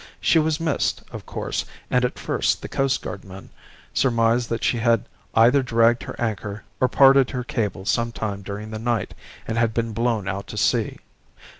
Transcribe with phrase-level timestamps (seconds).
[0.19, 3.49] She was missed, of course, and at first the Coastguardmen
[3.93, 8.71] surmised that she had either dragged her anchor or parted her cable some time during
[8.71, 9.13] the night,
[9.47, 10.97] and had been blown out to sea.